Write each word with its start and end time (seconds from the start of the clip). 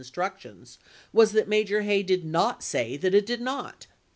instructions 0.01 0.79
was 1.13 1.31
that 1.31 1.47
Major 1.47 1.83
Hay 1.83 2.01
did 2.01 2.25
not 2.25 2.63
say 2.63 2.97
that 2.97 3.13
it 3.13 3.23
did 3.27 3.39
not. 3.39 3.85